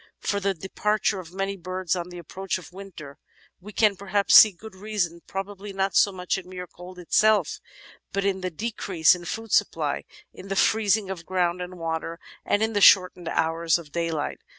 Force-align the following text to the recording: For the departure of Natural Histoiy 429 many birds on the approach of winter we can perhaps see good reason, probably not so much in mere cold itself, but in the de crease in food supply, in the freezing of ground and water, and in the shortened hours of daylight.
For 0.17 0.39
the 0.39 0.55
departure 0.55 1.19
of 1.19 1.27
Natural 1.27 1.57
Histoiy 1.57 1.63
429 1.63 1.75
many 1.77 1.81
birds 1.85 1.95
on 1.95 2.09
the 2.09 2.17
approach 2.17 2.57
of 2.57 2.73
winter 2.73 3.17
we 3.59 3.71
can 3.71 3.95
perhaps 3.95 4.33
see 4.33 4.51
good 4.51 4.73
reason, 4.73 5.21
probably 5.27 5.73
not 5.73 5.95
so 5.95 6.11
much 6.11 6.39
in 6.39 6.49
mere 6.49 6.65
cold 6.65 6.97
itself, 6.97 7.59
but 8.11 8.25
in 8.25 8.41
the 8.41 8.49
de 8.49 8.71
crease 8.71 9.13
in 9.13 9.25
food 9.25 9.51
supply, 9.51 10.05
in 10.33 10.47
the 10.47 10.55
freezing 10.55 11.11
of 11.11 11.27
ground 11.27 11.61
and 11.61 11.77
water, 11.77 12.19
and 12.43 12.63
in 12.63 12.73
the 12.73 12.81
shortened 12.81 13.27
hours 13.29 13.77
of 13.77 13.91
daylight. 13.91 14.39